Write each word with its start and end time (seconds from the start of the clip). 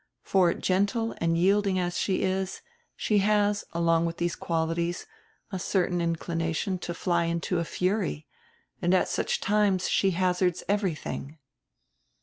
For 0.23 0.55
gentle 0.55 1.13
and 1.19 1.37
yielding 1.37 1.77
as 1.77 1.95
she 1.99 2.23
is, 2.23 2.63
she 2.95 3.19
has, 3.19 3.63
along 3.71 4.07
with 4.07 4.17
these 4.17 4.35
qualities, 4.35 5.05
a 5.51 5.59
certain 5.59 6.01
inclination 6.01 6.79
to 6.79 6.95
fly 6.95 7.25
into 7.25 7.59
a 7.59 7.63
fury, 7.63 8.25
and 8.81 8.95
at 8.95 9.07
such 9.09 9.39
times 9.41 9.87
she 9.87 10.09
hazards 10.17 10.63
everything." 10.67 11.37